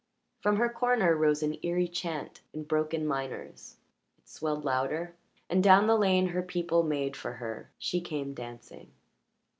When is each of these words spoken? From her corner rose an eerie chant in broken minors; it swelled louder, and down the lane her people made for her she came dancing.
From 0.39 0.55
her 0.55 0.67
corner 0.67 1.15
rose 1.15 1.43
an 1.43 1.57
eerie 1.61 1.87
chant 1.87 2.41
in 2.55 2.63
broken 2.63 3.05
minors; 3.05 3.75
it 4.17 4.27
swelled 4.27 4.65
louder, 4.65 5.13
and 5.47 5.63
down 5.63 5.85
the 5.85 5.95
lane 5.95 6.29
her 6.29 6.41
people 6.41 6.81
made 6.81 7.15
for 7.15 7.33
her 7.33 7.69
she 7.77 8.01
came 8.01 8.33
dancing. 8.33 8.89